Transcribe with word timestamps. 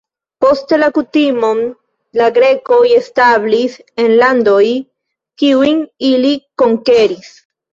Poste 0.43 0.77
la 0.83 0.85
kutimon 0.95 1.59
la 2.21 2.29
grekoj 2.39 2.79
establis 3.01 3.77
en 4.05 4.09
landoj, 4.23 4.65
kiujn 5.43 5.87
ili 6.13 6.35
konkeris. 6.65 7.31